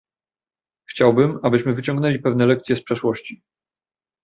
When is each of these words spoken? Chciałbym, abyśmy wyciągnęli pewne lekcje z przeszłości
Chciałbym, 0.89 1.39
abyśmy 1.43 1.73
wyciągnęli 1.73 2.19
pewne 2.19 2.45
lekcje 2.45 2.75
z 2.75 2.83
przeszłości 2.83 3.43